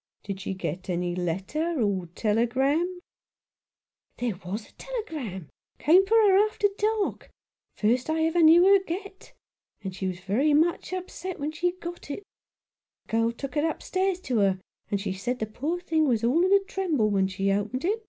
[0.22, 3.00] "Did she get any letter or telegram?""
[4.18, 5.48] There was a telegram
[5.80, 7.28] came for her after dark—
[7.74, 9.32] the first I ever knew her get,
[9.82, 12.22] and she was very much upset when she got it.
[13.06, 14.60] The girl took it upstairs to her,
[14.92, 18.06] and she said the poor thing was all in a tremble when she opened it."